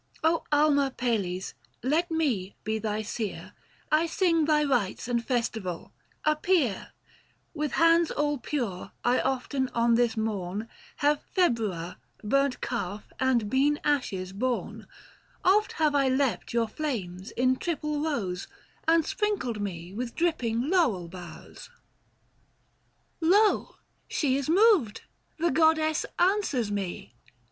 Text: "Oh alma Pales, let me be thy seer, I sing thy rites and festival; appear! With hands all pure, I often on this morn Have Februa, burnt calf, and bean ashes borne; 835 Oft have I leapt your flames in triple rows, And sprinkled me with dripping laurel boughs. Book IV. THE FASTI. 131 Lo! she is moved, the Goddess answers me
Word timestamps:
"Oh 0.23 0.45
alma 0.51 0.89
Pales, 0.89 1.53
let 1.83 2.09
me 2.09 2.55
be 2.63 2.79
thy 2.79 3.03
seer, 3.03 3.53
I 3.91 4.07
sing 4.07 4.45
thy 4.45 4.63
rites 4.63 5.07
and 5.07 5.23
festival; 5.23 5.93
appear! 6.25 6.93
With 7.53 7.73
hands 7.73 8.09
all 8.09 8.39
pure, 8.39 8.93
I 9.05 9.19
often 9.19 9.69
on 9.75 9.93
this 9.93 10.17
morn 10.17 10.67
Have 11.05 11.21
Februa, 11.37 11.97
burnt 12.23 12.61
calf, 12.61 13.13
and 13.19 13.47
bean 13.47 13.79
ashes 13.83 14.33
borne; 14.33 14.87
835 15.45 15.53
Oft 15.57 15.71
have 15.73 15.93
I 15.93 16.09
leapt 16.09 16.51
your 16.51 16.67
flames 16.67 17.29
in 17.29 17.57
triple 17.57 18.01
rows, 18.03 18.47
And 18.87 19.05
sprinkled 19.05 19.61
me 19.61 19.93
with 19.93 20.15
dripping 20.15 20.67
laurel 20.67 21.09
boughs. 21.09 21.69
Book 23.19 23.19
IV. 23.19 23.19
THE 23.19 23.27
FASTI. 23.27 23.29
131 23.29 23.31
Lo! 23.69 23.75
she 24.07 24.35
is 24.35 24.49
moved, 24.49 25.01
the 25.37 25.51
Goddess 25.51 26.07
answers 26.17 26.71
me 26.71 27.13